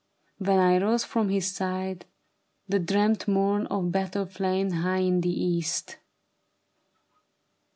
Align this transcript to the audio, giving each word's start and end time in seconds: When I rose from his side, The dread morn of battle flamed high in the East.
When 0.39 0.57
I 0.57 0.79
rose 0.81 1.03
from 1.03 1.29
his 1.29 1.51
side, 1.55 2.07
The 2.67 2.79
dread 2.79 3.27
morn 3.27 3.67
of 3.67 3.91
battle 3.91 4.25
flamed 4.25 4.73
high 4.73 4.97
in 5.01 5.21
the 5.21 5.29
East. 5.29 5.97